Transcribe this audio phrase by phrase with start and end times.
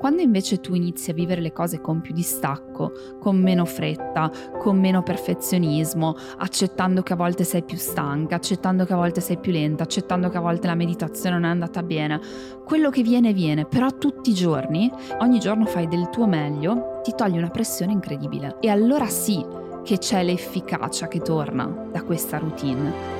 [0.00, 4.80] Quando invece tu inizi a vivere le cose con più distacco, con meno fretta, con
[4.80, 9.52] meno perfezionismo, accettando che a volte sei più stanca, accettando che a volte sei più
[9.52, 12.18] lenta, accettando che a volte la meditazione non è andata bene,
[12.64, 17.12] quello che viene viene, però tutti i giorni, ogni giorno fai del tuo meglio, ti
[17.14, 18.56] togli una pressione incredibile.
[18.60, 19.44] E allora sì
[19.84, 23.19] che c'è l'efficacia che torna da questa routine.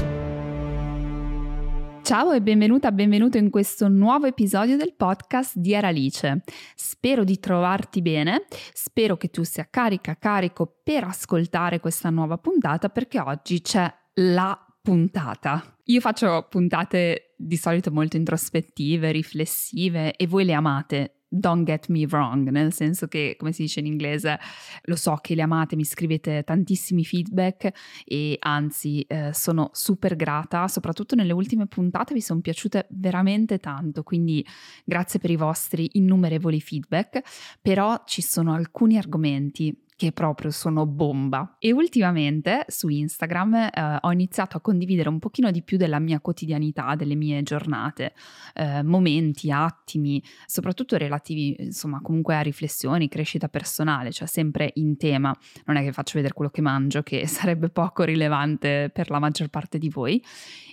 [2.11, 6.41] Ciao e benvenuta, benvenuto in questo nuovo episodio del podcast di Eralice.
[6.75, 12.89] Spero di trovarti bene, spero che tu sia carica, carico per ascoltare questa nuova puntata
[12.89, 15.77] perché oggi c'è la puntata.
[15.85, 22.05] Io faccio puntate di solito molto introspettive, riflessive e voi le amate don't get me
[22.07, 24.37] wrong, nel senso che, come si dice in inglese,
[24.83, 27.71] lo so che le amate, mi scrivete tantissimi feedback
[28.03, 34.03] e anzi eh, sono super grata, soprattutto nelle ultime puntate vi sono piaciute veramente tanto,
[34.03, 34.45] quindi
[34.83, 37.21] grazie per i vostri innumerevoli feedback,
[37.61, 41.57] però ci sono alcuni argomenti che proprio sono bomba.
[41.59, 46.19] E ultimamente su Instagram eh, ho iniziato a condividere un pochino di più della mia
[46.19, 48.13] quotidianità, delle mie giornate,
[48.55, 55.31] eh, momenti, attimi, soprattutto relativi, insomma, comunque a riflessioni, crescita personale, cioè sempre in tema.
[55.65, 59.49] Non è che faccio vedere quello che mangio, che sarebbe poco rilevante per la maggior
[59.49, 60.19] parte di voi.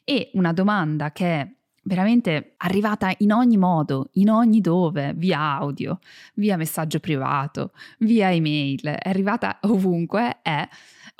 [0.04, 5.98] E una domanda che veramente arrivata in ogni modo, in ogni dove, via audio,
[6.34, 10.68] via messaggio privato, via email, è arrivata ovunque, è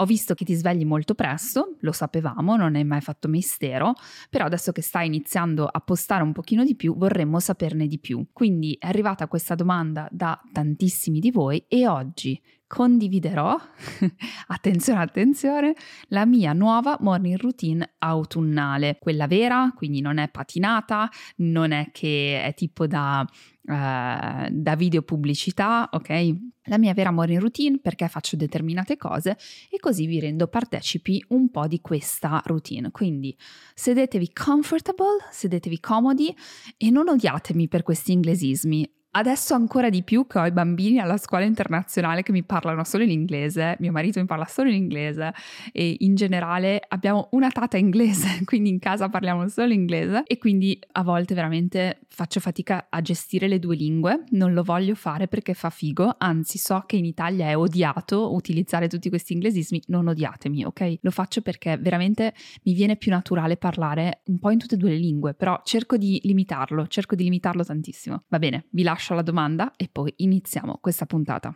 [0.00, 3.94] ho visto che ti svegli molto presto, lo sapevamo, non hai mai fatto mistero,
[4.30, 8.26] però adesso che stai iniziando a postare un pochino di più, vorremmo saperne di più.
[8.32, 13.56] Quindi è arrivata questa domanda da tantissimi di voi e oggi condividerò,
[14.48, 15.74] attenzione, attenzione,
[16.08, 22.42] la mia nuova morning routine autunnale, quella vera, quindi non è patinata, non è che
[22.42, 23.26] è tipo da,
[23.68, 26.36] uh, da video pubblicità, ok?
[26.64, 29.36] La mia vera morning routine perché faccio determinate cose
[29.70, 32.90] e così vi rendo partecipi un po' di questa routine.
[32.90, 33.36] Quindi
[33.74, 36.34] sedetevi comfortable, sedetevi comodi
[36.76, 41.16] e non odiatemi per questi inglesismi Adesso ancora di più che ho i bambini alla
[41.16, 45.34] scuola internazionale che mi parlano solo in inglese, mio marito mi parla solo in inglese
[45.72, 50.78] e in generale abbiamo una tata inglese, quindi in casa parliamo solo inglese e quindi
[50.92, 55.52] a volte veramente faccio fatica a gestire le due lingue, non lo voglio fare perché
[55.52, 60.64] fa figo, anzi so che in Italia è odiato utilizzare tutti questi inglesismi, non odiatemi,
[60.64, 60.98] ok?
[61.00, 64.90] Lo faccio perché veramente mi viene più naturale parlare un po' in tutte e due
[64.90, 68.22] le lingue, però cerco di limitarlo, cerco di limitarlo tantissimo.
[68.28, 71.54] Va bene, vi lascio lascio la domanda e poi iniziamo questa puntata.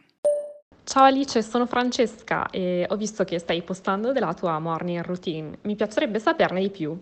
[0.84, 5.58] Ciao Alice, sono Francesca e ho visto che stai postando della tua morning routine.
[5.62, 6.98] Mi piacerebbe saperne di più.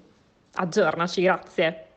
[0.54, 1.89] Aggiornaci, grazie.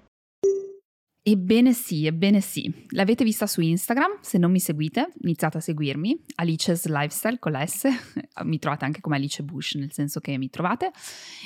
[1.25, 2.69] Ebbene sì, ebbene sì.
[2.89, 4.17] L'avete vista su Instagram?
[4.19, 7.87] Se non mi seguite, iniziate a seguirmi, Alice's Lifestyle con la S,
[8.43, 10.91] mi trovate anche come Alice Bush, nel senso che mi trovate,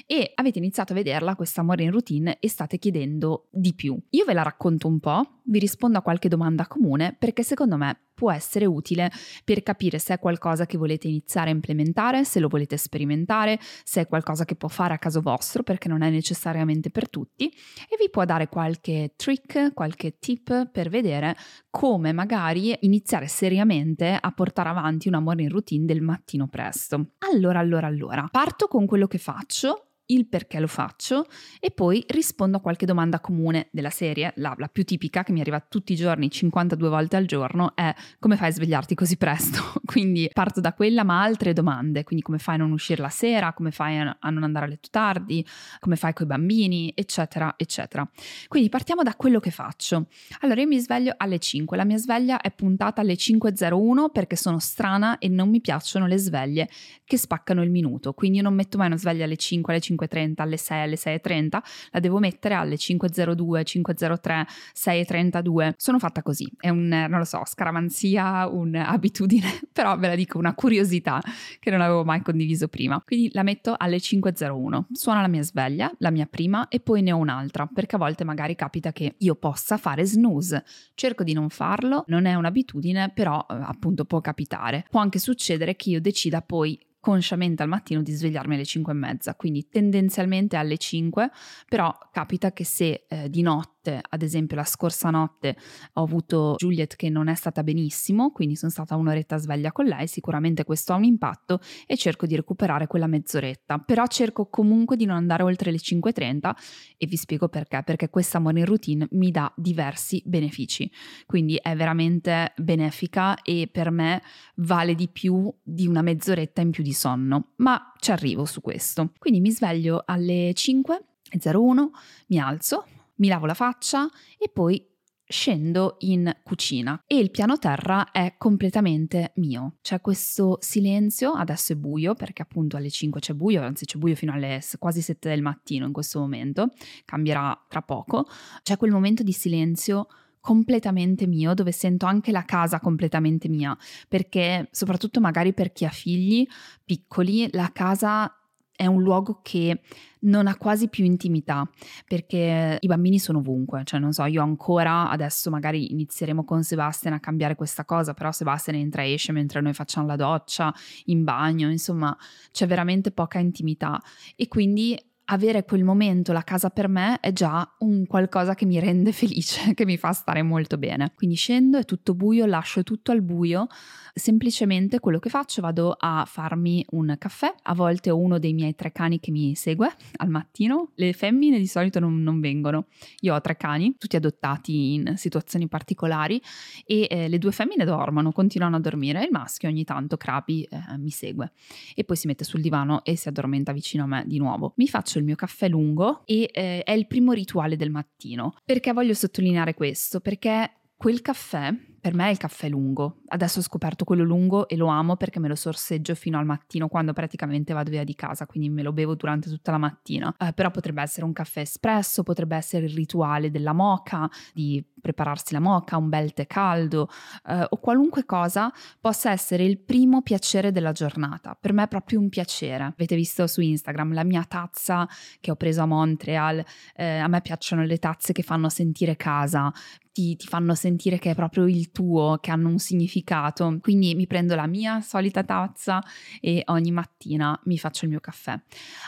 [0.07, 3.95] e avete iniziato a vederla questa morning routine e state chiedendo di più.
[4.09, 8.06] Io ve la racconto un po', vi rispondo a qualche domanda comune perché secondo me
[8.17, 9.11] può essere utile
[9.43, 14.01] per capire se è qualcosa che volete iniziare a implementare, se lo volete sperimentare, se
[14.01, 17.95] è qualcosa che può fare a caso vostro perché non è necessariamente per tutti e
[17.99, 21.35] vi può dare qualche trick, qualche tip per vedere
[21.69, 27.11] come magari iniziare seriamente a portare avanti una morning routine del mattino presto.
[27.31, 31.25] Allora, allora, allora, parto con quello che faccio il perché lo faccio
[31.59, 34.33] e poi rispondo a qualche domanda comune della serie.
[34.37, 37.93] La, la, più tipica che mi arriva tutti i giorni, 52 volte al giorno, è
[38.19, 39.73] come fai a svegliarti così presto?
[39.85, 43.53] quindi parto da quella, ma altre domande, quindi come fai a non uscire la sera,
[43.53, 45.45] come fai a, non andare a letto tardi,
[45.79, 48.09] come fai con i bambini, eccetera, eccetera.
[48.47, 50.07] Quindi partiamo da quello che faccio.
[50.41, 54.59] Allora io mi sveglio alle 5, la mia sveglia è puntata alle 5.01 perché sono
[54.59, 56.69] strana e non mi piacciono le sveglie
[57.03, 59.96] che spaccano il minuto, quindi io non metto mai una sveglia alle 5, alle 5
[59.97, 61.59] 5.30, alle 6, alle 6.30,
[61.91, 64.45] la devo mettere alle 5.02, 5.03,
[64.75, 65.73] 6.32.
[65.77, 70.53] Sono fatta così, è un, non lo so, scaramanzia, un'abitudine, però ve la dico, una
[70.53, 71.21] curiosità
[71.59, 73.01] che non avevo mai condiviso prima.
[73.03, 77.11] Quindi la metto alle 5.01, suona la mia sveglia, la mia prima, e poi ne
[77.11, 80.63] ho un'altra, perché a volte magari capita che io possa fare snooze.
[80.95, 84.85] Cerco di non farlo, non è un'abitudine, però eh, appunto può capitare.
[84.89, 88.95] Può anche succedere che io decida poi consciamente al mattino di svegliarmi alle 5 e
[88.97, 91.31] mezza, quindi tendenzialmente alle 5,
[91.69, 95.55] però capita che se eh, di notte, ad esempio la scorsa notte,
[95.93, 100.05] ho avuto Juliet che non è stata benissimo, quindi sono stata un'oretta sveglia con lei,
[100.07, 105.05] sicuramente questo ha un impatto e cerco di recuperare quella mezz'oretta, però cerco comunque di
[105.05, 106.51] non andare oltre le 5.30
[106.97, 110.91] e vi spiego perché, perché questa morning routine mi dà diversi benefici,
[111.25, 114.21] quindi è veramente benefica e per me
[114.55, 119.13] vale di più di una mezz'oretta in più di sonno, ma ci arrivo su questo.
[119.17, 121.87] Quindi mi sveglio alle 5.01,
[122.27, 122.85] mi alzo,
[123.15, 124.85] mi lavo la faccia e poi
[125.29, 129.75] scendo in cucina e il piano terra è completamente mio.
[129.81, 134.15] C'è questo silenzio, adesso è buio perché appunto alle 5 c'è buio, anzi c'è buio
[134.15, 136.71] fino alle quasi 7 del mattino in questo momento,
[137.05, 138.25] cambierà tra poco.
[138.63, 140.07] C'è quel momento di silenzio
[140.47, 143.77] completamente mio, dove sento anche la casa completamente mia,
[144.07, 146.47] perché soprattutto magari per chi ha figli
[146.85, 148.33] piccoli, la casa
[148.73, 149.81] è un luogo che
[150.21, 151.69] non ha quasi più intimità
[152.05, 157.13] perché i bambini sono ovunque, cioè non so, io ancora adesso magari inizieremo con Sebastian
[157.13, 160.73] a cambiare questa cosa, però Sebastian entra e esce mentre noi facciamo la doccia,
[161.05, 162.15] in bagno, insomma
[162.51, 164.01] c'è veramente poca intimità.
[164.37, 164.97] E quindi
[165.29, 169.73] avere quel momento, la casa per me, è già un qualcosa che mi rende felice,
[169.73, 171.11] che mi fa stare molto bene.
[171.15, 173.67] Quindi scendo, è tutto buio, lascio tutto al buio,
[174.13, 178.75] semplicemente quello che faccio vado a farmi un caffè, a volte ho uno dei miei
[178.75, 182.87] tre cani che mi segue al mattino, le femmine di solito non, non vengono,
[183.21, 186.41] io ho tre cani, tutti adottati in situazioni particolari
[186.85, 190.97] e eh, le due femmine dormono, continuano a dormire, il maschio ogni tanto, Crapi, eh,
[190.97, 191.51] mi segue
[191.93, 194.73] e poi si mette sul divano e si addormenta vicino a me di nuovo.
[194.77, 198.55] Mi faccio il mio caffè lungo e eh, è il primo rituale del mattino.
[198.63, 200.19] Perché voglio sottolineare questo?
[200.19, 203.21] Perché quel caffè per me è il caffè lungo.
[203.27, 206.87] Adesso ho scoperto quello lungo e lo amo perché me lo sorseggio fino al mattino
[206.87, 210.33] quando praticamente vado via di casa, quindi me lo bevo durante tutta la mattina.
[210.37, 215.53] Eh, però potrebbe essere un caffè espresso, potrebbe essere il rituale della moca, di prepararsi
[215.53, 217.09] la moca, un bel tè caldo
[217.47, 221.57] eh, o qualunque cosa possa essere il primo piacere della giornata.
[221.59, 222.83] Per me è proprio un piacere.
[222.83, 225.07] Avete visto su Instagram la mia tazza
[225.39, 226.63] che ho preso a Montreal,
[226.95, 229.71] eh, a me piacciono le tazze che fanno sentire casa,
[230.17, 233.77] ti, ti fanno sentire che è proprio il tuo, che hanno un significato.
[233.81, 236.01] Quindi mi prendo la mia solita tazza
[236.39, 238.59] e ogni mattina mi faccio il mio caffè.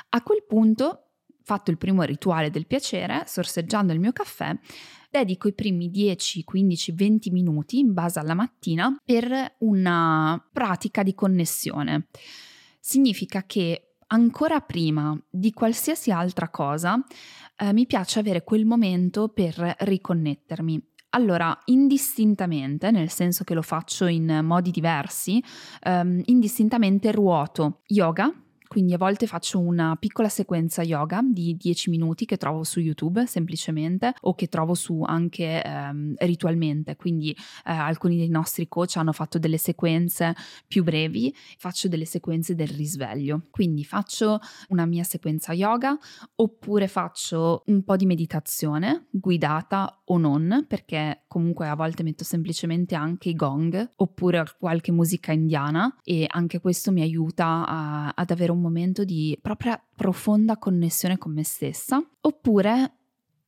[0.10, 1.10] A quel punto,
[1.44, 4.58] fatto il primo rituale del piacere, sorseggiando il mio caffè,
[5.10, 11.16] dedico i primi 10, 15, 20 minuti in base alla mattina per una pratica di
[11.16, 12.08] connessione.
[12.80, 17.04] Significa che ancora prima di qualsiasi altra cosa
[17.58, 20.88] eh, mi piace avere quel momento per riconnettermi.
[21.12, 25.44] Allora, indistintamente, nel senso che lo faccio in modi diversi,
[25.86, 28.32] um, indistintamente ruoto yoga,
[28.70, 33.26] quindi a volte faccio una piccola sequenza yoga di 10 minuti che trovo su YouTube
[33.26, 39.12] semplicemente o che trovo su anche ehm, ritualmente, quindi eh, alcuni dei nostri coach hanno
[39.12, 40.36] fatto delle sequenze
[40.68, 45.98] più brevi, faccio delle sequenze del risveglio, quindi faccio una mia sequenza yoga
[46.36, 52.94] oppure faccio un po' di meditazione guidata o non, perché comunque a volte metto semplicemente
[52.94, 58.52] anche i gong oppure qualche musica indiana e anche questo mi aiuta a, ad avere
[58.52, 62.99] un un momento di propria profonda connessione con me stessa, oppure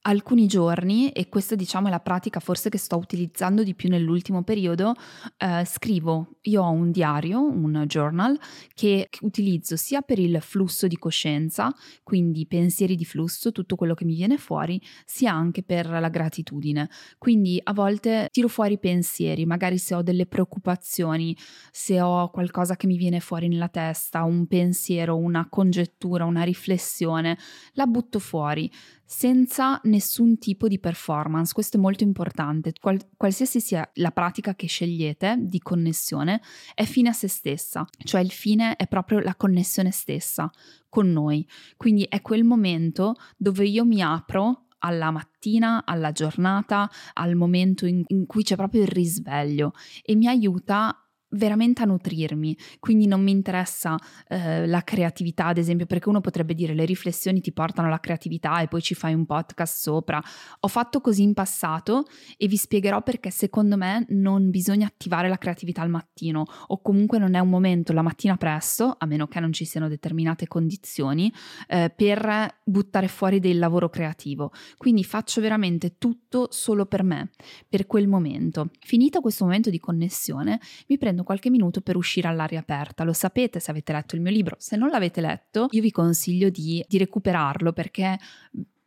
[0.03, 4.43] alcuni giorni, e questa diciamo è la pratica forse che sto utilizzando di più nell'ultimo
[4.43, 4.93] periodo,
[5.38, 8.39] eh, scrivo, io ho un diario, un journal,
[8.74, 14.05] che, utilizzo sia per il flusso di coscienza, quindi pensieri di flusso, tutto quello che
[14.05, 16.89] mi viene fuori, sia anche per la gratitudine.
[17.17, 21.38] Quindi a volte tiro fuori pensieri, magari se ho delle preoccupazioni,
[21.72, 27.38] se ho qualcosa che mi viene fuori nella testa, un pensiero, una congettura, una riflessione,
[27.74, 28.72] la butto fuori
[29.13, 31.51] senza nessun tipo di performance.
[31.51, 32.71] Questo è molto importante.
[32.79, 36.41] Qual- qualsiasi sia la pratica che scegliete di connessione,
[36.73, 40.49] è fine a se stessa, cioè il fine è proprio la connessione stessa
[40.87, 41.45] con noi.
[41.75, 48.03] Quindi è quel momento dove io mi apro alla mattina, alla giornata, al momento in,
[48.07, 50.95] in cui c'è proprio il risveglio e mi aiuta
[51.31, 53.97] veramente a nutrirmi, quindi non mi interessa
[54.27, 58.61] eh, la creatività, ad esempio, perché uno potrebbe dire le riflessioni ti portano alla creatività
[58.61, 60.21] e poi ci fai un podcast sopra.
[60.61, 62.05] Ho fatto così in passato
[62.38, 67.17] e vi spiegherò perché secondo me non bisogna attivare la creatività al mattino o comunque
[67.17, 71.31] non è un momento la mattina presto, a meno che non ci siano determinate condizioni,
[71.67, 74.51] eh, per buttare fuori del lavoro creativo.
[74.77, 77.31] Quindi faccio veramente tutto solo per me,
[77.67, 78.69] per quel momento.
[78.79, 83.03] Finito questo momento di connessione, mi prendo prendo qualche minuto per uscire all'aria aperta.
[83.03, 84.55] Lo sapete se avete letto il mio libro.
[84.59, 88.17] Se non l'avete letto, io vi consiglio di, di recuperarlo perché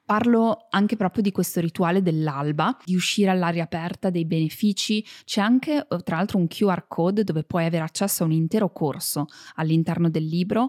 [0.06, 5.02] Parlo anche proprio di questo rituale dell'alba, di uscire all'aria aperta, dei benefici.
[5.24, 8.70] C'è anche, eh, tra l'altro, un QR code dove puoi avere accesso a un intero
[8.70, 9.24] corso
[9.54, 10.68] all'interno del libro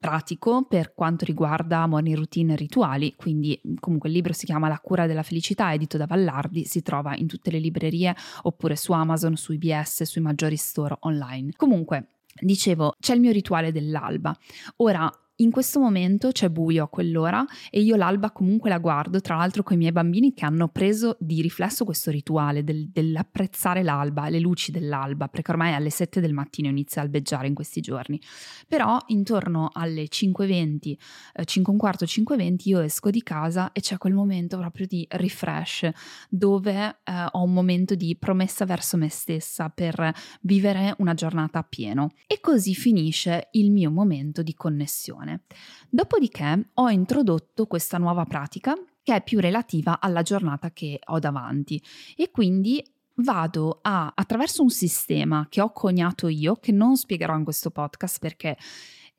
[0.00, 4.80] pratico per quanto riguarda morning routine e rituali, quindi comunque il libro si chiama La
[4.80, 9.36] cura della felicità, edito da Vallardi, si trova in tutte le librerie oppure su Amazon,
[9.36, 11.52] su IBS, sui maggiori store online.
[11.54, 14.34] Comunque, dicevo, c'è il mio rituale dell'alba.
[14.76, 15.10] Ora,
[15.40, 19.62] in questo momento c'è buio a quell'ora e io l'alba comunque la guardo, tra l'altro
[19.62, 24.38] con i miei bambini che hanno preso di riflesso questo rituale del, dell'apprezzare l'alba, le
[24.38, 28.20] luci dell'alba, perché ormai alle 7 del mattino inizia a albeggiare in questi giorni.
[28.68, 30.96] Però intorno alle 5.20,
[31.34, 35.06] eh, 5 un quarto, 5.20 io esco di casa e c'è quel momento proprio di
[35.08, 35.88] refresh
[36.28, 41.62] dove eh, ho un momento di promessa verso me stessa per vivere una giornata a
[41.62, 42.10] pieno.
[42.26, 45.42] E così finisce il mio momento di connessione settimane.
[45.88, 51.82] Dopodiché ho introdotto questa nuova pratica che è più relativa alla giornata che ho davanti
[52.16, 52.84] e quindi
[53.16, 58.18] vado a, attraverso un sistema che ho coniato io, che non spiegherò in questo podcast
[58.18, 58.56] perché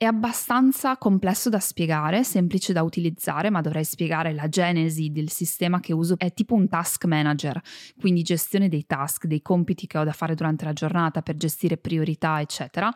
[0.02, 5.80] è abbastanza complesso da spiegare, semplice da utilizzare, ma dovrei spiegare la genesi del sistema
[5.80, 6.16] che uso.
[6.18, 7.62] È tipo un task manager,
[8.00, 11.78] quindi gestione dei task, dei compiti che ho da fare durante la giornata per gestire
[11.78, 12.92] priorità, eccetera.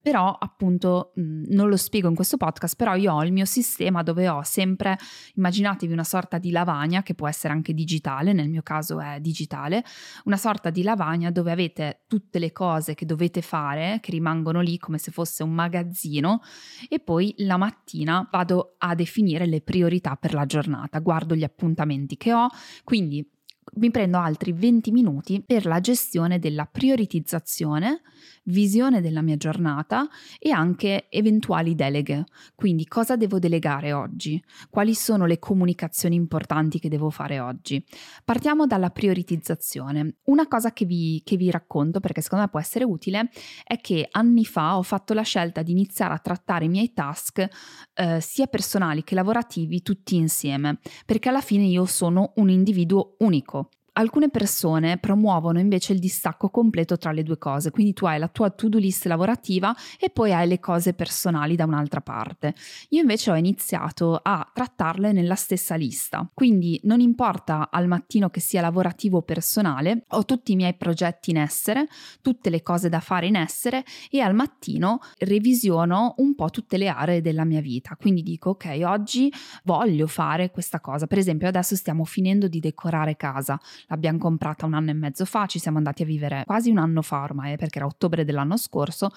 [0.00, 4.28] Però appunto non lo spiego in questo podcast, però io ho il mio sistema dove
[4.28, 4.96] ho sempre,
[5.34, 9.82] immaginatevi una sorta di lavagna che può essere anche digitale, nel mio caso è digitale,
[10.26, 14.78] una sorta di lavagna dove avete tutte le cose che dovete fare, che rimangono lì
[14.78, 16.42] come se fosse un magazzino
[16.88, 22.16] e poi la mattina vado a definire le priorità per la giornata, guardo gli appuntamenti
[22.16, 22.48] che ho,
[22.84, 23.28] quindi
[23.76, 28.02] mi prendo altri 20 minuti per la gestione della prioritizzazione,
[28.44, 32.24] visione della mia giornata e anche eventuali deleghe.
[32.54, 34.42] Quindi cosa devo delegare oggi?
[34.70, 37.84] Quali sono le comunicazioni importanti che devo fare oggi?
[38.24, 40.16] Partiamo dalla prioritizzazione.
[40.24, 43.30] Una cosa che vi, che vi racconto, perché secondo me può essere utile,
[43.64, 47.48] è che anni fa ho fatto la scelta di iniziare a trattare i miei task
[47.94, 53.53] eh, sia personali che lavorativi tutti insieme, perché alla fine io sono un individuo unico.
[53.96, 58.26] Alcune persone promuovono invece il distacco completo tra le due cose, quindi tu hai la
[58.26, 62.56] tua to-do list lavorativa e poi hai le cose personali da un'altra parte.
[62.88, 68.40] Io invece ho iniziato a trattarle nella stessa lista, quindi non importa al mattino che
[68.40, 71.86] sia lavorativo o personale, ho tutti i miei progetti in essere,
[72.20, 76.88] tutte le cose da fare in essere e al mattino revisiono un po' tutte le
[76.88, 79.32] aree della mia vita, quindi dico ok, oggi
[79.62, 83.56] voglio fare questa cosa, per esempio adesso stiamo finendo di decorare casa
[83.88, 87.02] l'abbiamo comprata un anno e mezzo fa, ci siamo andati a vivere quasi un anno
[87.02, 89.10] fa ormai perché era ottobre dell'anno scorso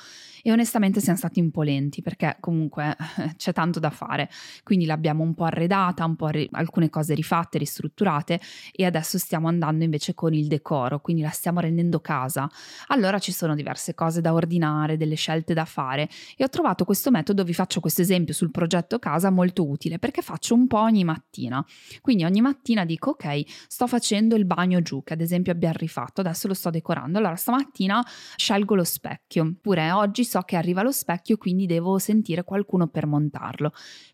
[0.44, 2.96] e onestamente siamo stati un po' lenti perché comunque
[3.38, 4.30] c'è tanto da fare,
[4.64, 8.40] quindi l'abbiamo un po' arredata, un po' ri- alcune cose rifatte, ristrutturate
[8.72, 12.50] e adesso stiamo andando invece con il decoro, quindi la stiamo rendendo casa.
[12.88, 17.12] Allora ci sono diverse cose da ordinare, delle scelte da fare e ho trovato questo
[17.12, 21.04] metodo, vi faccio questo esempio sul progetto casa molto utile perché faccio un po' ogni
[21.04, 21.64] mattina.
[22.02, 26.22] Quindi ogni mattina dico ok, sto facendo il bagno giù, che ad esempio abbiamo rifatto,
[26.22, 27.20] adesso lo sto decorando.
[27.20, 28.04] Allora stamattina
[28.36, 33.06] scelgo lo specchio, oppure oggi so che arriva lo specchio, quindi devo sentire qualcuno per
[33.06, 33.72] montarlo.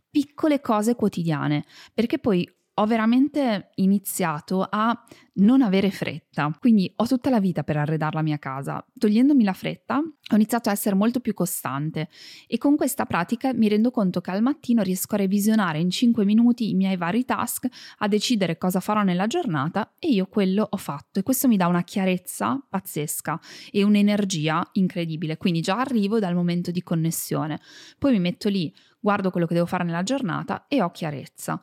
[0.10, 5.00] Piccole cose quotidiane, perché poi ho veramente iniziato a
[5.36, 8.84] non avere fretta, quindi ho tutta la vita per arredare la mia casa.
[8.98, 12.10] Togliendomi la fretta, ho iniziato a essere molto più costante
[12.48, 16.26] e con questa pratica mi rendo conto che al mattino riesco a revisionare in 5
[16.26, 17.68] minuti i miei vari task,
[18.00, 21.68] a decidere cosa farò nella giornata e io quello ho fatto e questo mi dà
[21.68, 23.40] una chiarezza pazzesca
[23.72, 25.38] e un'energia incredibile.
[25.38, 27.60] Quindi già arrivo dal momento di connessione,
[28.00, 31.62] poi mi metto lì, guardo quello che devo fare nella giornata e ho chiarezza.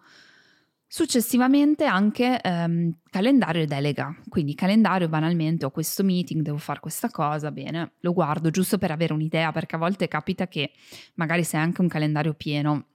[0.92, 7.08] Successivamente anche ehm, calendario e delega, quindi calendario banalmente ho questo meeting, devo fare questa
[7.10, 10.72] cosa, bene, lo guardo giusto per avere un'idea perché a volte capita che
[11.14, 12.86] magari se hai anche un calendario pieno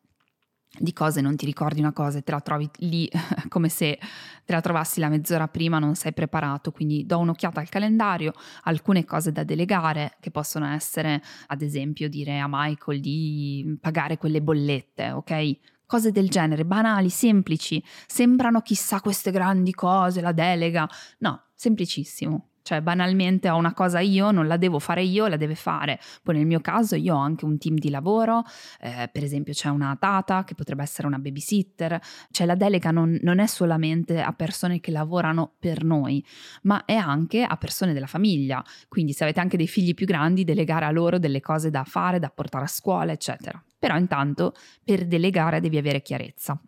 [0.78, 3.10] di cose non ti ricordi una cosa e te la trovi lì
[3.48, 3.98] come se
[4.44, 8.34] te la trovassi la mezz'ora prima, non sei preparato, quindi do un'occhiata al calendario,
[8.64, 14.42] alcune cose da delegare che possono essere ad esempio dire a Michael di pagare quelle
[14.42, 15.75] bollette, ok?
[15.86, 20.88] Cose del genere, banali, semplici, sembrano chissà queste grandi cose, la delega.
[21.20, 22.50] No, semplicissimo.
[22.66, 26.00] Cioè, banalmente ho una cosa io, non la devo fare io, la deve fare.
[26.24, 28.42] Poi nel mio caso io ho anche un team di lavoro,
[28.82, 33.20] eh, per esempio c'è una tata che potrebbe essere una babysitter, cioè la delega non,
[33.22, 36.26] non è solamente a persone che lavorano per noi,
[36.64, 38.64] ma è anche a persone della famiglia.
[38.88, 42.18] Quindi se avete anche dei figli più grandi, delegare a loro delle cose da fare,
[42.18, 43.64] da portare a scuola, eccetera.
[43.78, 46.60] Però intanto per delegare devi avere chiarezza.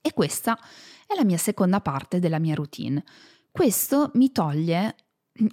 [0.00, 0.58] E questa
[1.06, 3.04] è la mia seconda parte della mia routine.
[3.56, 4.96] Questo mi toglie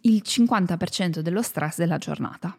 [0.01, 2.53] il 50% dello stress della giornata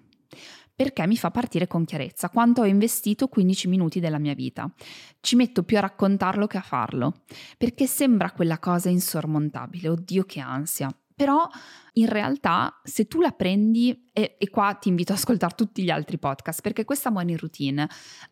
[0.74, 4.72] perché mi fa partire con chiarezza quanto ho investito 15 minuti della mia vita.
[5.20, 7.24] Ci metto più a raccontarlo che a farlo,
[7.58, 10.88] perché sembra quella cosa insormontabile, oddio che ansia.
[11.14, 11.46] Però
[11.92, 15.90] in realtà se tu la prendi, e, e qua ti invito ad ascoltare tutti gli
[15.90, 17.86] altri podcast, perché questa morning routine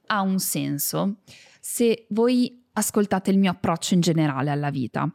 [0.07, 1.19] ha un senso
[1.61, 5.09] se voi ascoltate il mio approccio in generale alla vita,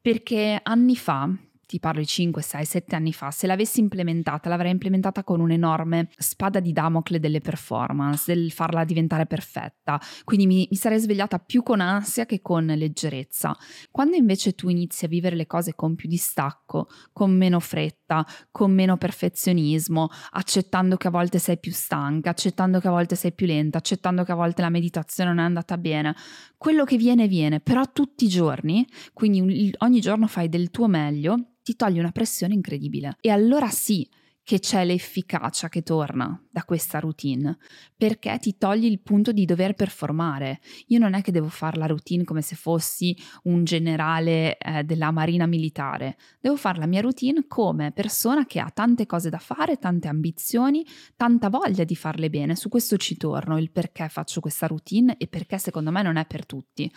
[0.00, 1.28] perché anni fa
[1.70, 6.08] ti parlo di 5, 6, 7 anni fa, se l'avessi implementata, l'avrei implementata con un'enorme
[6.16, 10.00] spada di Damocle delle performance, del farla diventare perfetta.
[10.24, 13.56] Quindi mi, mi, sarei svegliata più con ansia che con leggerezza.
[13.92, 18.72] Quando invece tu inizi a vivere le cose con più distacco, con meno fretta, con
[18.72, 23.46] meno perfezionismo, accettando che a volte sei più stanca, accettando che a volte sei più
[23.46, 26.16] lenta, accettando che a volte la meditazione non è andata bene,
[26.58, 31.44] quello che viene viene, però tutti i giorni, quindi ogni giorno fai del tuo meglio
[31.70, 33.16] ti toglie una pressione incredibile.
[33.20, 34.08] E allora sì
[34.50, 37.56] che c'è l'efficacia che torna da questa routine,
[37.96, 40.58] perché ti togli il punto di dover performare.
[40.88, 45.12] Io non è che devo fare la routine come se fossi un generale eh, della
[45.12, 49.76] marina militare, devo fare la mia routine come persona che ha tante cose da fare,
[49.76, 52.56] tante ambizioni, tanta voglia di farle bene.
[52.56, 56.26] Su questo ci torno, il perché faccio questa routine e perché secondo me non è
[56.26, 56.92] per tutti.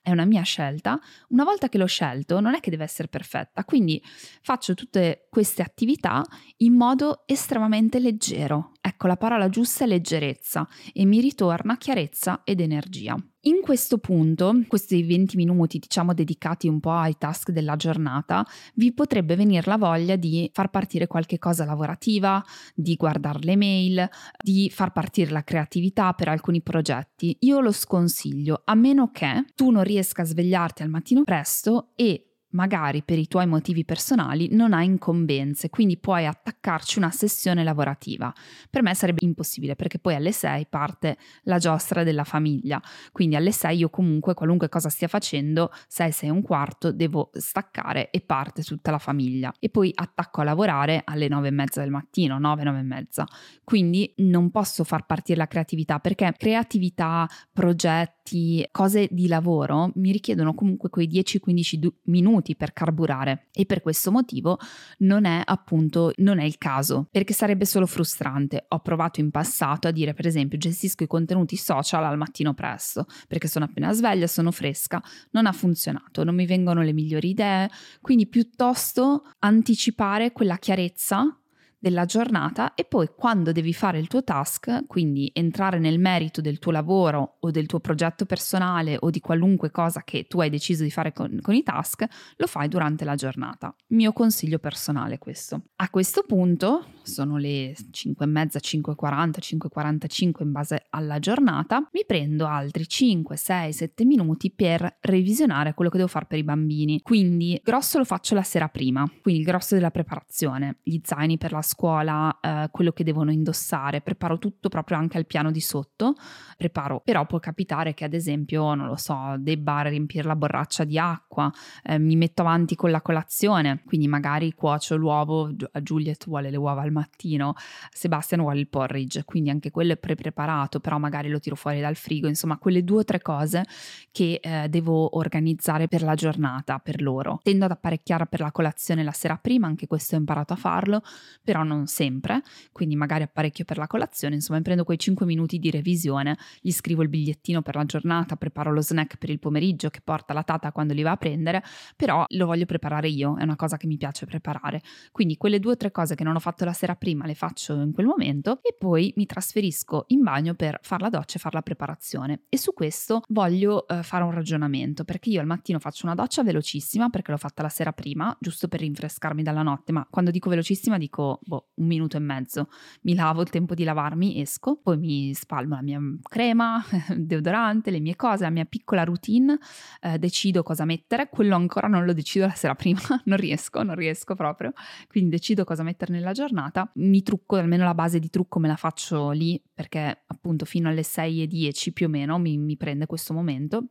[0.00, 1.00] È una mia scelta.
[1.30, 4.00] Una volta che l'ho scelto, non è che deve essere perfetta, quindi
[4.40, 6.24] faccio tutte queste attività
[6.58, 8.72] in modo modo estremamente leggero.
[8.80, 13.16] Ecco, la parola giusta è leggerezza e mi ritorna chiarezza ed energia.
[13.44, 18.92] In questo punto, questi 20 minuti, diciamo dedicati un po' ai task della giornata, vi
[18.92, 22.44] potrebbe venire la voglia di far partire qualche cosa lavorativa,
[22.74, 24.08] di guardare le mail,
[24.40, 27.34] di far partire la creatività per alcuni progetti.
[27.40, 32.31] Io lo sconsiglio, a meno che tu non riesca a svegliarti al mattino presto e
[32.52, 38.32] magari per i tuoi motivi personali non hai incombenze, quindi puoi attaccarci una sessione lavorativa.
[38.70, 42.80] Per me sarebbe impossibile perché poi alle 6 parte la giostra della famiglia,
[43.12, 47.30] quindi alle 6 io comunque qualunque cosa stia facendo, 6, 6 e un quarto, devo
[47.32, 49.52] staccare e parte tutta la famiglia.
[49.58, 53.26] E poi attacco a lavorare alle 9 e mezza del mattino, 9, 9 e mezza.
[53.64, 60.54] Quindi non posso far partire la creatività perché creatività, progetti, cose di lavoro mi richiedono
[60.54, 64.58] comunque quei 10-15 minuti minuti per carburare e per questo motivo
[64.98, 68.66] non è appunto non è il caso perché sarebbe solo frustrante.
[68.68, 73.06] Ho provato in passato a dire per esempio gestisco i contenuti social al mattino presto
[73.28, 75.00] perché sono appena sveglia, sono fresca,
[75.30, 81.36] non ha funzionato, non mi vengono le migliori idee, quindi piuttosto anticipare quella chiarezza
[81.82, 86.60] della giornata e poi quando devi fare il tuo task, quindi entrare nel merito del
[86.60, 90.84] tuo lavoro o del tuo progetto personale o di qualunque cosa che tu hai deciso
[90.84, 93.74] di fare con, con i task, lo fai durante la giornata.
[93.88, 95.62] Mio consiglio personale questo.
[95.74, 102.04] A questo punto sono le 5 e mezza, 5.40, 5.45 in base alla giornata, mi
[102.06, 107.00] prendo altri 5, 6, 7 minuti per revisionare quello che devo fare per i bambini.
[107.02, 111.52] Quindi grosso lo faccio la sera prima, quindi il grosso della preparazione, gli zaini per
[111.52, 116.14] la scuola, eh, quello che devono indossare, preparo tutto proprio anche al piano di sotto,
[116.56, 120.98] preparo, però può capitare che ad esempio, non lo so, debba riempire la borraccia di
[120.98, 126.56] acqua, eh, mi metto avanti con la colazione, quindi magari cuocio l'uovo, Juliet vuole le
[126.56, 127.54] uova al mattino,
[127.90, 131.96] Sebastian vuole il porridge, quindi anche quello è pre-preparato, però magari lo tiro fuori dal
[131.96, 133.64] frigo, insomma quelle due o tre cose
[134.10, 137.40] che eh, devo organizzare per la giornata, per loro.
[137.42, 141.02] Tendo ad apparecchiare per la colazione la sera prima, anche questo ho imparato a farlo,
[141.42, 145.70] però non sempre, quindi magari apparecchio per la colazione, insomma prendo quei 5 minuti di
[145.70, 150.00] revisione, gli scrivo il bigliettino per la giornata, preparo lo snack per il pomeriggio che
[150.02, 151.62] porta la tata quando li va a prendere,
[151.96, 154.82] però lo voglio preparare io, è una cosa che mi piace preparare.
[155.10, 157.74] Quindi quelle due o tre cose che non ho fatto la sera prima le faccio
[157.74, 161.54] in quel momento e poi mi trasferisco in bagno per fare la doccia e fare
[161.54, 162.42] la preparazione.
[162.48, 166.42] E su questo voglio eh, fare un ragionamento perché io al mattino faccio una doccia
[166.42, 170.50] velocissima perché l'ho fatta la sera prima, giusto per rinfrescarmi dalla notte, ma quando dico
[170.50, 172.68] velocissima dico boh, un minuto e mezzo.
[173.02, 178.00] Mi lavo il tempo di lavarmi, esco, poi mi spalmo la mia crema, deodorante, le
[178.00, 179.56] mie cose, la mia piccola routine,
[180.00, 183.94] eh, decido cosa mettere, quello ancora non lo decido la sera prima, non riesco, non
[183.94, 184.72] riesco proprio,
[185.06, 188.76] quindi decido cosa mettere nella giornata, mi trucco, almeno la base di trucco me la
[188.76, 193.06] faccio lì perché appunto fino alle 6 e 10 più o meno mi, mi prende
[193.06, 193.88] questo momento.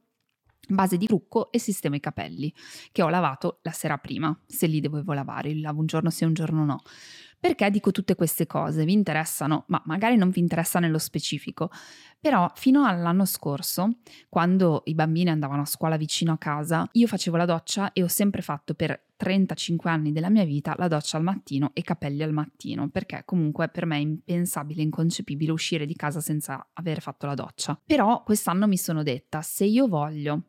[0.68, 2.54] Base di trucco e sistema i capelli
[2.92, 6.24] che ho lavato la sera prima, se li dovevo lavare, li lavo un giorno sì
[6.24, 6.82] un giorno no.
[7.42, 8.86] Perché dico tutte queste cose?
[8.86, 11.72] Vi interessano, ma magari non vi interessa nello specifico.
[12.20, 13.96] Però fino all'anno scorso,
[14.30, 18.08] quando i bambini andavano a scuola vicino a casa, io facevo la doccia e ho
[18.08, 22.32] sempre fatto per 35 anni della mia vita la doccia al mattino e capelli al
[22.32, 27.34] mattino, perché comunque per me è impensabile, inconcepibile uscire di casa senza aver fatto la
[27.34, 27.80] doccia.
[27.84, 30.44] Però quest'anno mi sono detta, se io voglio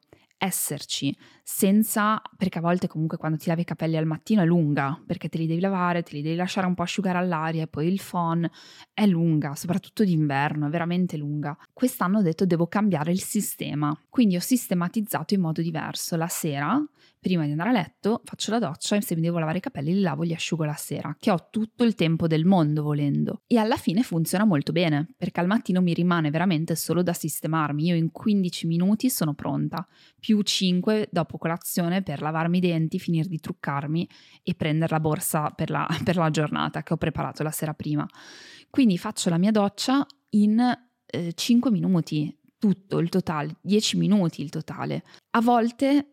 [0.45, 5.01] esserci senza perché a volte comunque quando ti lavi i capelli al mattino è lunga
[5.07, 7.87] perché te li devi lavare, te li devi lasciare un po' asciugare all'aria e poi
[7.87, 8.49] il phon
[8.93, 11.57] è lunga, soprattutto d'inverno, è veramente lunga.
[11.73, 16.17] Quest'anno ho detto devo cambiare il sistema, quindi ho sistematizzato in modo diverso.
[16.17, 16.85] La sera
[17.23, 19.95] prima di andare a letto faccio la doccia e se mi devo lavare i capelli
[19.95, 23.43] li lavo e li asciugo la sera, che ho tutto il tempo del mondo volendo.
[23.47, 27.85] E alla fine funziona molto bene, perché al mattino mi rimane veramente solo da sistemarmi.
[27.87, 29.87] Io in 15 minuti sono pronta,
[30.19, 34.09] più 5 dopo colazione per lavarmi i denti, finire di truccarmi
[34.43, 38.05] e prendere la borsa per la, per la giornata che ho preparato la sera prima.
[38.69, 40.59] Quindi faccio la mia doccia in
[41.07, 45.05] eh, 5 minuti, tutto il totale, 10 minuti il totale.
[45.31, 46.12] A volte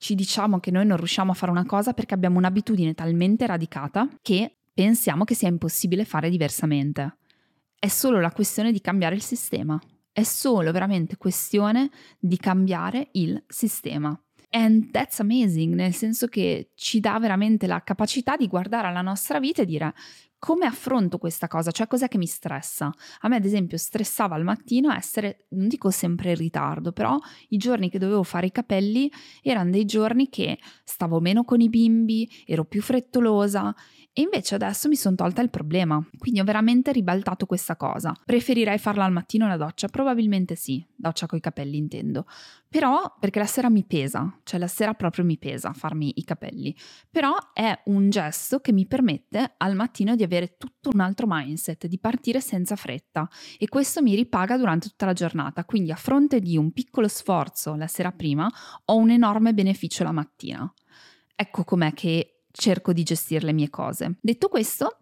[0.00, 4.08] ci diciamo che noi non riusciamo a fare una cosa perché abbiamo un'abitudine talmente radicata
[4.22, 7.18] che pensiamo che sia impossibile fare diversamente.
[7.78, 9.78] È solo la questione di cambiare il sistema.
[10.10, 14.18] È solo veramente questione di cambiare il sistema.
[14.52, 19.38] And that's amazing, nel senso che ci dà veramente la capacità di guardare alla nostra
[19.38, 19.92] vita e dire
[20.40, 21.70] come affronto questa cosa?
[21.70, 22.90] Cioè, cos'è che mi stressa?
[23.20, 27.18] A me, ad esempio, stressava al mattino essere, non dico sempre in ritardo, però
[27.50, 31.68] i giorni che dovevo fare i capelli erano dei giorni che stavo meno con i
[31.68, 33.72] bimbi, ero più frettolosa
[34.12, 36.04] e invece adesso mi sono tolta il problema.
[36.18, 38.12] Quindi ho veramente ribaltato questa cosa.
[38.24, 39.86] Preferirei farla al mattino la doccia?
[39.86, 42.26] Probabilmente sì, doccia coi capelli intendo.
[42.68, 46.74] Però perché la sera mi pesa, cioè la sera proprio mi pesa farmi i capelli.
[47.08, 51.86] Però è un gesto che mi permette al mattino di avere tutto un altro mindset,
[51.86, 55.64] di partire senza fretta e questo mi ripaga durante tutta la giornata.
[55.64, 58.50] Quindi a fronte di un piccolo sforzo la sera prima
[58.86, 60.72] ho un enorme beneficio la mattina.
[61.36, 64.16] Ecco com'è che cerco di gestire le mie cose.
[64.20, 64.98] Detto questo,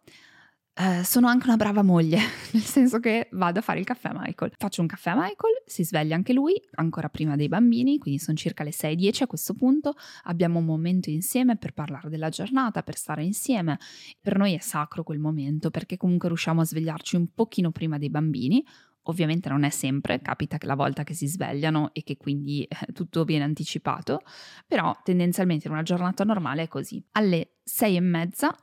[0.81, 2.19] Uh, sono anche una brava moglie,
[2.55, 4.53] nel senso che vado a fare il caffè a Michael.
[4.57, 8.37] Faccio un caffè a Michael, si sveglia anche lui, ancora prima dei bambini, quindi sono
[8.37, 9.95] circa le 6-10 a questo punto.
[10.25, 13.81] Abbiamo un momento insieme per parlare della giornata, per stare insieme.
[14.21, 18.09] Per noi è sacro quel momento perché comunque riusciamo a svegliarci un pochino prima dei
[18.09, 18.65] bambini.
[19.05, 22.93] Ovviamente non è sempre, capita che la volta che si svegliano e che quindi eh,
[22.93, 24.21] tutto viene anticipato,
[24.67, 27.03] però tendenzialmente in una giornata normale è così.
[27.13, 28.57] Alle 6 e mezza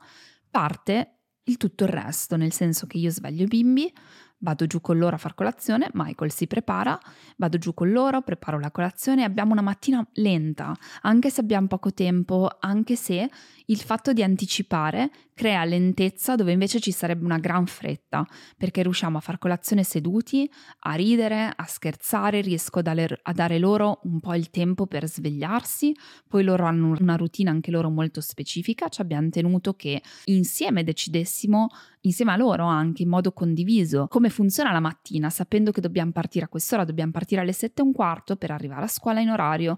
[0.50, 3.92] parte il tutto il resto, nel senso che io sveglio i bimbi,
[4.38, 6.98] vado giù con loro a far colazione, Michael si prepara,
[7.36, 11.92] vado giù con loro, preparo la colazione, abbiamo una mattina lenta, anche se abbiamo poco
[11.92, 13.30] tempo, anche se
[13.66, 18.26] il fatto di anticipare crea lentezza dove invece ci sarebbe una gran fretta,
[18.56, 20.50] perché riusciamo a far colazione seduti,
[20.80, 25.94] a ridere, a scherzare, riesco a dare, loro un po' il tempo per svegliarsi,
[26.26, 31.68] poi loro hanno una routine anche loro molto specifica, ci abbiamo tenuto che insieme decidessimo
[32.06, 36.44] insieme a loro anche in modo condiviso come funziona la mattina, sapendo che dobbiamo partire
[36.44, 39.76] a quest'ora, dobbiamo partire alle sette e un quarto per arrivare a scuola in orario,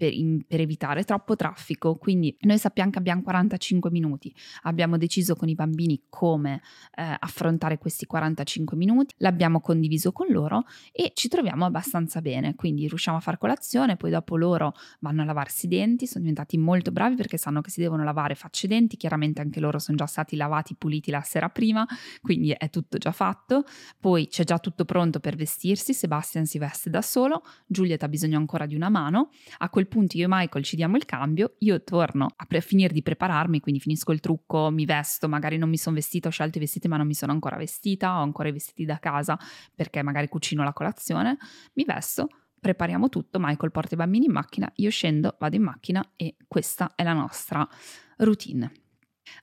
[0.00, 1.96] per, in, per, evitare troppo traffico.
[1.96, 6.62] Quindi noi sappiamo che abbiamo 45 minuti, abbiamo deciso con i bambini come
[6.94, 12.54] eh, affrontare questi 45 minuti, l'abbiamo condiviso con loro e ci troviamo abbastanza bene.
[12.54, 16.56] Quindi riusciamo a fare colazione, poi dopo loro vanno a lavarsi i denti, sono diventati
[16.56, 19.98] molto bravi perché sanno che si devono lavare facce e denti, chiaramente anche loro sono
[19.98, 21.86] già stati lavati, puliti la sera prima,
[22.22, 23.64] quindi è tutto già fatto.
[24.00, 28.38] Poi c'è già tutto pronto per vestirsi, Sebastian si veste da solo, Giulietta ha bisogno
[28.38, 29.28] ancora di una mano.
[29.58, 32.94] A quel punto io e Michael ci diamo il cambio, io torno a pre- finire
[32.94, 36.56] di prepararmi, quindi finisco il trucco, mi vesto, magari non mi sono vestita, ho scelto
[36.56, 39.38] i vestiti ma non mi sono ancora vestita, ho ancora i vestiti da casa
[39.74, 41.36] perché magari cucino la colazione,
[41.74, 46.12] mi vesto, prepariamo tutto, Michael porta i bambini in macchina, io scendo, vado in macchina
[46.16, 47.68] e questa è la nostra
[48.16, 48.72] routine.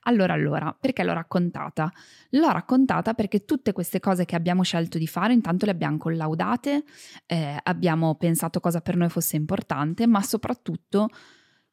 [0.02, 1.92] Allora, allora, perché l'ho raccontata?
[2.30, 6.84] L'ho raccontata perché tutte queste cose che abbiamo scelto di fare, intanto le abbiamo collaudate,
[7.26, 11.08] eh, abbiamo pensato cosa per noi fosse importante, ma soprattutto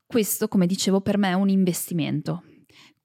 [0.06, 2.44] questo, come dicevo, per me è un investimento.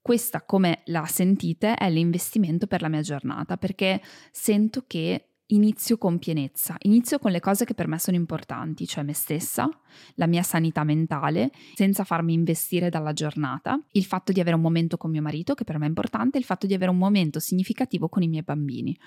[0.01, 6.19] Questa, come la sentite, è l'investimento per la mia giornata, perché sento che inizio con
[6.19, 9.69] pienezza, inizio con le cose che per me sono importanti, cioè me stessa,
[10.15, 14.97] la mia sanità mentale, senza farmi investire dalla giornata, il fatto di avere un momento
[14.97, 18.09] con mio marito, che per me è importante, il fatto di avere un momento significativo
[18.09, 18.97] con i miei bambini,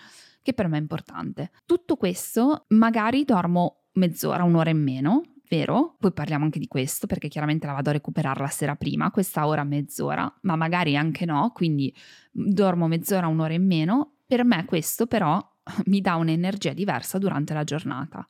[0.43, 1.51] che per me è importante.
[1.67, 5.97] Tutto questo magari dormo mezz'ora, un'ora in meno, vero?
[5.99, 9.47] Poi parliamo anche di questo perché chiaramente la vado a recuperare la sera prima, questa
[9.47, 11.95] ora mezz'ora, ma magari anche no, quindi
[12.31, 14.17] dormo mezz'ora, un'ora in meno.
[14.27, 15.39] Per me questo però
[15.87, 18.27] mi dà un'energia diversa durante la giornata.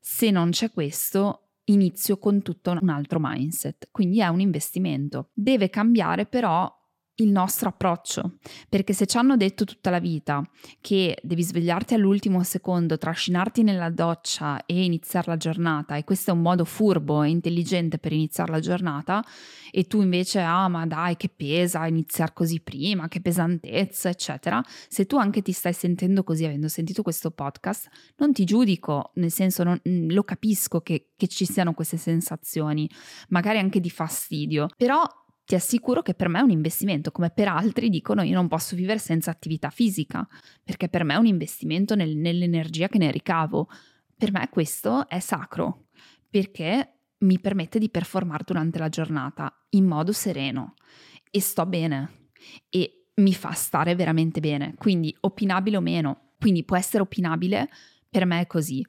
[0.00, 5.30] Se non c'è questo, inizio con tutto un altro mindset, quindi è un investimento.
[5.32, 6.72] Deve cambiare però
[7.16, 10.46] il nostro approccio, perché se ci hanno detto tutta la vita
[10.80, 16.34] che devi svegliarti all'ultimo secondo, trascinarti nella doccia e iniziare la giornata, e questo è
[16.34, 19.24] un modo furbo e intelligente per iniziare la giornata,
[19.70, 25.06] e tu invece, ah ma dai che pesa iniziare così prima, che pesantezza, eccetera, se
[25.06, 29.62] tu anche ti stai sentendo così avendo sentito questo podcast, non ti giudico, nel senso
[29.64, 32.88] non, mm, lo capisco che, che ci siano queste sensazioni,
[33.28, 35.06] magari anche di fastidio, però
[35.46, 38.74] ti assicuro che per me è un investimento, come per altri dicono io non posso
[38.74, 40.26] vivere senza attività fisica,
[40.62, 43.68] perché per me è un investimento nel, nell'energia che ne ricavo.
[44.16, 45.86] Per me questo è sacro,
[46.28, 50.74] perché mi permette di performare durante la giornata in modo sereno
[51.30, 52.30] e sto bene
[52.68, 57.68] e mi fa stare veramente bene, quindi opinabile o meno, quindi può essere opinabile,
[58.10, 58.84] per me è così.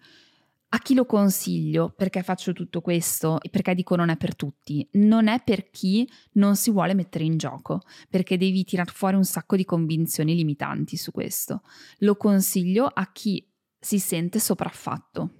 [0.69, 1.93] A chi lo consiglio?
[1.95, 4.85] Perché faccio tutto questo e perché dico non è per tutti?
[4.93, 9.23] Non è per chi non si vuole mettere in gioco, perché devi tirar fuori un
[9.23, 11.61] sacco di convinzioni limitanti su questo.
[11.99, 13.49] Lo consiglio a chi
[13.79, 15.31] si sente sopraffatto.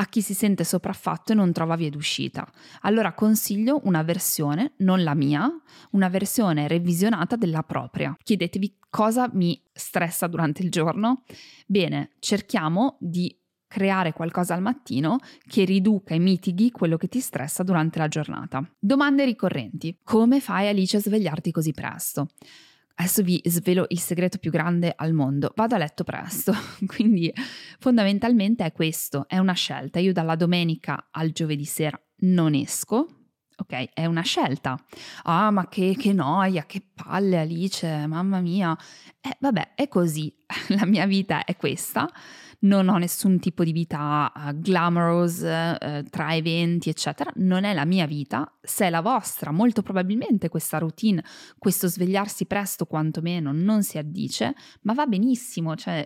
[0.00, 2.50] A chi si sente sopraffatto e non trova via d'uscita.
[2.82, 5.50] Allora consiglio una versione, non la mia,
[5.90, 8.16] una versione revisionata della propria.
[8.22, 11.24] Chiedetevi cosa mi stressa durante il giorno.
[11.66, 13.36] Bene, cerchiamo di
[13.68, 18.68] creare qualcosa al mattino che riduca e mitighi quello che ti stressa durante la giornata.
[18.78, 19.96] Domande ricorrenti.
[20.02, 22.28] Come fai Alice a svegliarti così presto?
[23.00, 25.52] Adesso vi svelo il segreto più grande al mondo.
[25.54, 26.52] Vado a letto presto,
[26.86, 27.32] quindi
[27.78, 30.00] fondamentalmente è questo, è una scelta.
[30.00, 33.06] Io dalla domenica al giovedì sera non esco,
[33.56, 33.90] ok?
[33.92, 34.76] È una scelta.
[35.22, 38.76] Ah, ma che, che noia, che palle Alice, mamma mia.
[39.28, 40.34] Eh, vabbè, è così,
[40.68, 42.10] la mia vita è questa.
[42.60, 47.30] Non ho nessun tipo di vita uh, glamorous uh, tra eventi, eccetera.
[47.36, 51.22] Non è la mia vita, se è la vostra, molto probabilmente questa routine,
[51.58, 56.04] questo svegliarsi presto quantomeno non si addice, ma va benissimo, cioè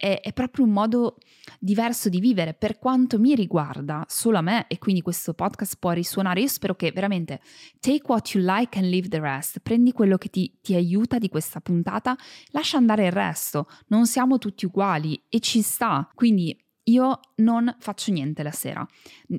[0.00, 1.18] è, è proprio un modo
[1.58, 2.54] diverso di vivere.
[2.54, 6.40] Per quanto mi riguarda, solo a me, e quindi questo podcast può risuonare.
[6.40, 7.42] Io spero che veramente
[7.78, 11.28] take what you like and leave the rest, prendi quello che ti, ti aiuta di
[11.28, 12.16] questa puntata,
[12.60, 18.10] lascia andare il resto, non siamo tutti uguali e ci sta, quindi io non faccio
[18.10, 18.86] niente la sera,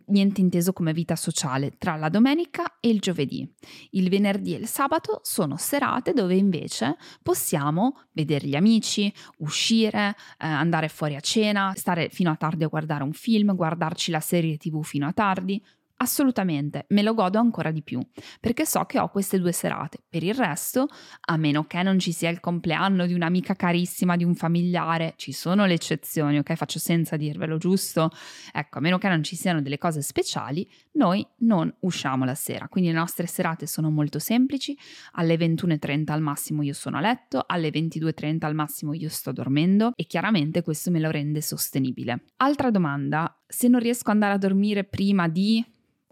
[0.06, 3.48] niente inteso come vita sociale, tra la domenica e il giovedì.
[3.92, 10.48] Il venerdì e il sabato sono serate dove invece possiamo vedere gli amici, uscire, eh,
[10.48, 14.58] andare fuori a cena, stare fino a tardi a guardare un film, guardarci la serie
[14.58, 15.62] tv fino a tardi,
[16.02, 18.02] Assolutamente, me lo godo ancora di più,
[18.40, 20.00] perché so che ho queste due serate.
[20.10, 20.88] Per il resto,
[21.28, 25.32] a meno che non ci sia il compleanno di un'amica carissima, di un familiare, ci
[25.32, 26.56] sono le eccezioni, ok?
[26.56, 28.10] Faccio senza dirvelo, giusto?
[28.52, 32.68] Ecco, a meno che non ci siano delle cose speciali, noi non usciamo la sera.
[32.68, 34.76] Quindi le nostre serate sono molto semplici,
[35.12, 39.92] alle 21.30 al massimo io sono a letto, alle 22.30 al massimo io sto dormendo
[39.96, 42.24] e chiaramente questo me lo rende sostenibile.
[42.38, 45.64] Altra domanda, se non riesco ad andare a dormire prima di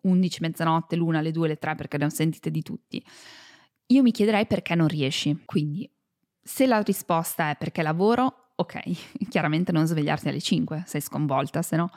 [0.04, 3.04] 11, mezzanotte, l'una, le due, le tre, perché ne ho sentite di tutti.
[3.88, 5.42] Io mi chiederei perché non riesci.
[5.46, 5.90] Quindi,
[6.42, 8.80] se la risposta è perché lavoro, ok,
[9.30, 11.90] chiaramente non svegliarti alle 5, sei sconvolta, se no.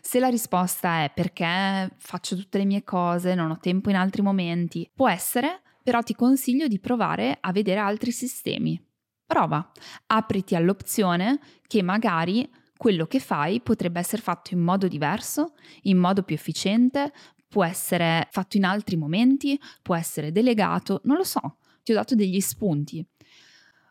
[0.00, 4.22] Se la risposta è perché faccio tutte le mie cose, non ho tempo in altri
[4.22, 8.80] momenti, può essere, però ti consiglio di provare a vedere altri sistemi.
[9.26, 9.70] Prova,
[10.06, 16.22] apriti all'opzione che magari quello che fai potrebbe essere fatto in modo diverso, in modo
[16.22, 17.12] più efficiente,
[17.54, 22.16] può essere fatto in altri momenti, può essere delegato, non lo so, ti ho dato
[22.16, 23.06] degli spunti.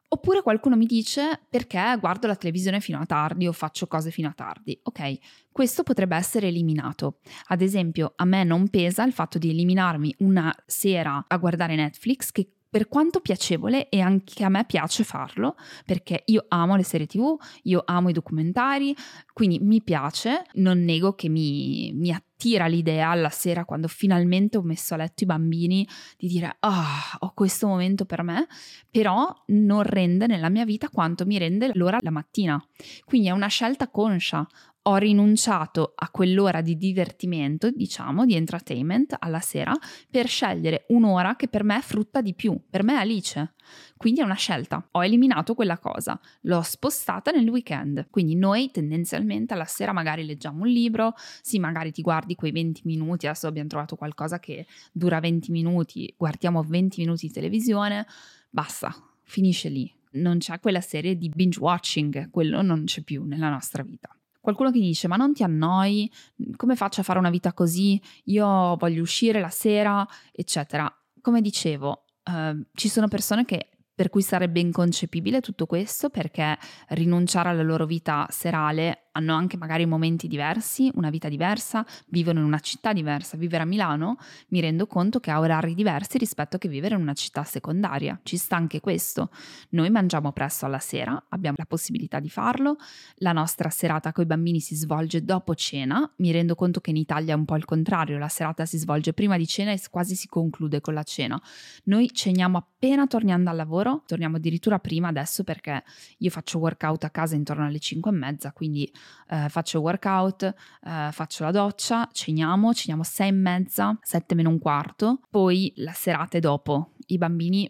[0.10, 4.28] Oppure qualcuno mi dice perché guardo la televisione fino a tardi o faccio cose fino
[4.28, 4.78] a tardi.
[4.84, 5.18] Ok,
[5.50, 7.20] questo potrebbe essere eliminato.
[7.48, 12.32] Ad esempio, a me non pesa il fatto di eliminarmi una sera a guardare Netflix
[12.32, 15.56] che per quanto piacevole e anche a me piace farlo
[15.86, 18.96] perché io amo le serie tv, io amo i documentari,
[19.32, 24.64] quindi mi piace, non nego che mi, mi attira l'idea alla sera quando finalmente ho
[24.64, 28.48] messo a letto i bambini di dire ah ho questo momento per me,
[28.90, 32.60] però non rende nella mia vita quanto mi rende l'ora la mattina.
[33.06, 34.48] Quindi è una scelta conscia,
[34.86, 39.74] ho rinunciato a quell'ora di divertimento, diciamo, di entertainment alla sera
[40.10, 43.54] per scegliere un'ora che per me frutta di più, per me è Alice.
[43.96, 44.86] Quindi è una scelta.
[44.92, 48.08] Ho eliminato quella cosa, l'ho spostata nel weekend.
[48.10, 52.82] Quindi noi tendenzialmente alla sera magari leggiamo un libro, sì, magari ti guardi quei 20
[52.84, 58.06] minuti, adesso abbiamo trovato qualcosa che dura 20 minuti, guardiamo 20 minuti di televisione,
[58.50, 58.94] basta,
[59.24, 59.90] finisce lì.
[60.16, 64.16] Non c'è quella serie di binge watching, quello non c'è più nella nostra vita.
[64.44, 66.12] Qualcuno che dice: Ma non ti annoi?
[66.58, 68.00] Come faccio a fare una vita così?
[68.26, 70.94] Io voglio uscire la sera, eccetera.
[71.22, 76.58] Come dicevo, eh, ci sono persone che per cui sarebbe inconcepibile tutto questo perché
[76.90, 82.46] rinunciare alla loro vita serale hanno anche magari momenti diversi, una vita diversa, vivono in
[82.46, 83.38] una città diversa.
[83.38, 84.18] Vivere a Milano
[84.50, 88.20] mi rendo conto che ha orari diversi rispetto a che vivere in una città secondaria.
[88.24, 89.30] Ci sta anche questo.
[89.70, 92.78] Noi mangiamo presto alla sera, abbiamo la possibilità di farlo.
[93.18, 96.12] La nostra serata con i bambini si svolge dopo cena.
[96.18, 99.14] Mi rendo conto che in Italia è un po' il contrario, la serata si svolge
[99.14, 101.40] prima di cena e quasi si conclude con la cena.
[101.86, 105.84] Noi ceniamo appena tornando al lavoro, torniamo addirittura prima adesso perché
[106.18, 108.92] io faccio workout a casa intorno alle 5 e mezza, quindi
[109.30, 114.60] eh, faccio workout, eh, faccio la doccia, ceniamo, ceniamo sei e mezza, sette meno un
[114.60, 117.70] quarto, poi la serata è dopo, i bambini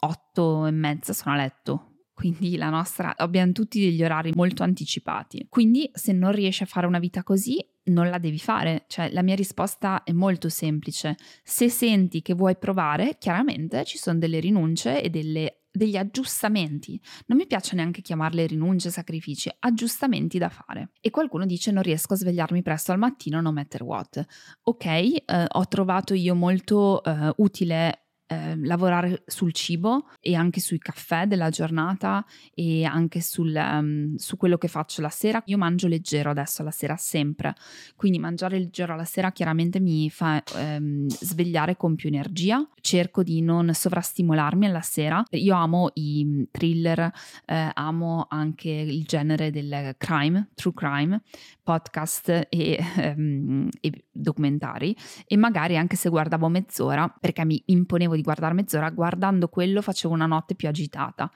[0.00, 5.46] otto e mezza sono a letto, quindi la nostra abbiamo tutti degli orari molto anticipati.
[5.48, 8.84] Quindi se non riesci a fare una vita così, non la devi fare.
[8.86, 11.16] Cioè, la mia risposta è molto semplice.
[11.42, 17.00] Se senti che vuoi provare, chiaramente ci sono delle rinunce e delle degli aggiustamenti.
[17.26, 20.90] Non mi piace neanche chiamarle rinunce, sacrifici, aggiustamenti da fare.
[21.00, 24.24] E qualcuno dice non riesco a svegliarmi presto al mattino, no matter what.
[24.62, 30.78] Ok, eh, ho trovato io molto eh, utile eh, lavorare sul cibo e anche sui
[30.78, 35.42] caffè della giornata e anche sul, um, su quello che faccio la sera.
[35.46, 37.54] Io mangio leggero adesso la sera sempre,
[37.96, 42.66] quindi mangiare leggero la sera chiaramente mi fa um, svegliare con più energia.
[42.80, 45.22] Cerco di non sovrastimolarmi alla sera.
[45.30, 47.10] Io amo i mm, thriller,
[47.44, 51.22] eh, amo anche il genere del crime, true crime,
[51.62, 52.78] podcast e,
[53.16, 58.90] um, e documentari e magari anche se guardavo mezz'ora perché mi imponevo di guardare mezz'ora,
[58.90, 61.30] guardando quello facevo una notte più agitata.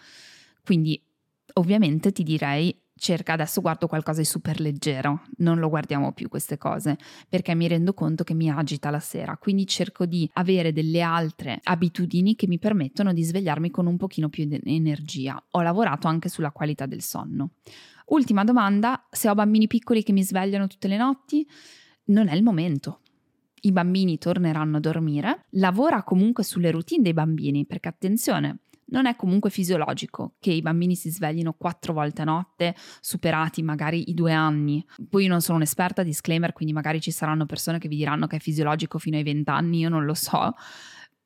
[0.64, 1.00] Quindi
[1.54, 6.58] ovviamente ti direi cerca adesso guardo qualcosa di super leggero, non lo guardiamo più queste
[6.58, 11.00] cose perché mi rendo conto che mi agita la sera, quindi cerco di avere delle
[11.00, 15.42] altre abitudini che mi permettono di svegliarmi con un pochino più di energia.
[15.52, 17.52] Ho lavorato anche sulla qualità del sonno.
[18.06, 21.46] Ultima domanda, se ho bambini piccoli che mi svegliano tutte le notti,
[22.06, 23.00] non è il momento
[23.62, 29.16] i bambini torneranno a dormire, lavora comunque sulle routine dei bambini, perché attenzione, non è
[29.16, 34.32] comunque fisiologico che i bambini si sveglino quattro volte a notte, superati magari i due
[34.32, 34.84] anni.
[35.08, 38.36] Poi io non sono un'esperta, disclaimer, quindi magari ci saranno persone che vi diranno che
[38.36, 40.54] è fisiologico fino ai vent'anni, io non lo so.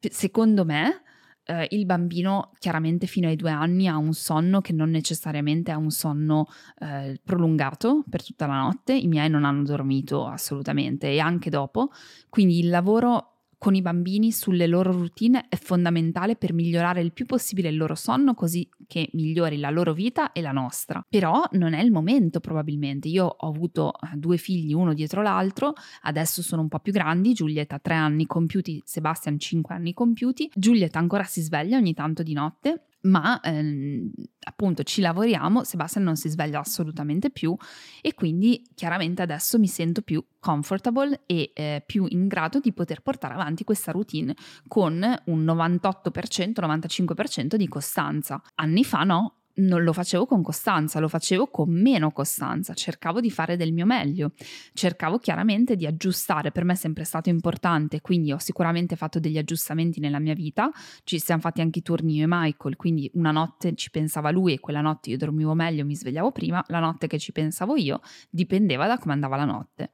[0.01, 1.03] Secondo me
[1.45, 5.75] eh, il bambino chiaramente fino ai due anni ha un sonno che non necessariamente è
[5.75, 6.47] un sonno
[6.79, 11.91] eh, prolungato per tutta la notte, i miei non hanno dormito assolutamente e anche dopo,
[12.29, 13.32] quindi il lavoro
[13.63, 17.95] con i bambini sulle loro routine è fondamentale per migliorare il più possibile il loro
[17.95, 21.01] sonno così che migliori la loro vita e la nostra.
[21.09, 23.07] Però non è il momento probabilmente.
[23.07, 27.35] Io ho avuto eh, due figli uno dietro l'altro, adesso sono un po' più grandi,
[27.35, 30.51] Giulietta ha tre anni compiuti, Sebastian cinque anni compiuti.
[30.53, 34.11] Giulietta ancora si sveglia ogni tanto di notte ma ehm,
[34.45, 37.57] appunto ci lavoriamo, Sebastian non si sveglia assolutamente più
[38.01, 43.03] e quindi chiaramente adesso mi sento più comfortable e eh, più in grado di poter
[43.03, 44.35] portare avanti questa routine
[44.69, 44.95] con
[45.27, 48.41] un 98%, 95% di costanza.
[48.57, 53.31] Anni fa no, non lo facevo con costanza, lo facevo con meno costanza, cercavo di
[53.31, 54.33] fare del mio meglio,
[54.73, 59.39] cercavo chiaramente di aggiustare, per me è sempre stato importante, quindi ho sicuramente fatto degli
[59.39, 60.71] aggiustamenti nella mia vita,
[61.05, 64.55] ci siamo fatti anche i turni io e Michael, quindi una notte ci pensava lui
[64.55, 68.01] e quella notte io dormivo meglio, mi svegliavo prima, la notte che ci pensavo io
[68.31, 69.91] dipendeva da come andava la notte.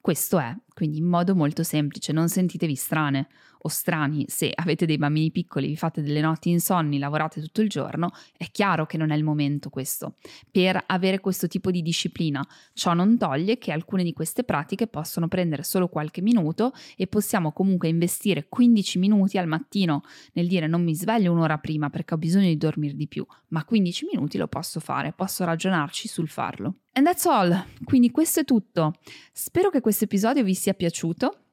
[0.00, 3.26] Questo è, quindi in modo molto semplice, non sentitevi strane
[3.66, 7.68] o strani se avete dei bambini piccoli, vi fate delle notti insonni, lavorate tutto il
[7.68, 10.14] giorno, è chiaro che non è il momento questo
[10.50, 12.46] per avere questo tipo di disciplina.
[12.72, 17.52] Ciò non toglie che alcune di queste pratiche possono prendere solo qualche minuto e possiamo
[17.52, 20.02] comunque investire 15 minuti al mattino
[20.32, 23.64] nel dire non mi sveglio un'ora prima perché ho bisogno di dormire di più, ma
[23.64, 26.76] 15 minuti lo posso fare, posso ragionarci sul farlo.
[26.92, 27.64] And that's all.
[27.84, 28.94] Quindi questo è tutto.
[29.32, 31.45] Spero che questo episodio vi sia piaciuto.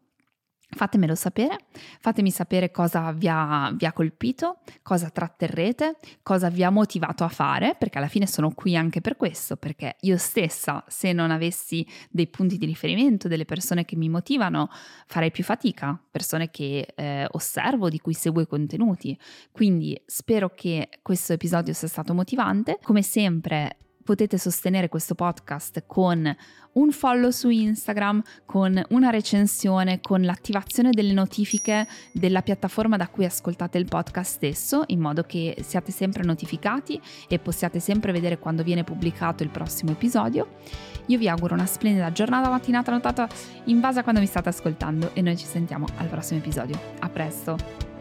[0.73, 1.57] Fatemelo sapere,
[1.99, 7.29] fatemi sapere cosa vi ha, vi ha, colpito, cosa tratterrete, cosa vi ha motivato a
[7.29, 11.85] fare, perché alla fine sono qui anche per questo, perché io stessa, se non avessi
[12.09, 14.69] dei punti di riferimento, delle persone che mi motivano,
[15.07, 19.17] farei più fatica, persone che eh, osservo, di cui seguo i contenuti.
[19.51, 22.79] Quindi spero che questo episodio sia stato motivante.
[22.81, 26.35] Come sempre potete sostenere questo podcast con
[26.73, 33.25] un follow su Instagram, con una recensione, con l'attivazione delle notifiche della piattaforma da cui
[33.25, 38.63] ascoltate il podcast stesso, in modo che siate sempre notificati e possiate sempre vedere quando
[38.63, 40.55] viene pubblicato il prossimo episodio.
[41.07, 43.27] Io vi auguro una splendida giornata, mattinata, notata
[43.65, 46.79] in base a quando mi state ascoltando e noi ci sentiamo al prossimo episodio.
[46.99, 47.92] A presto!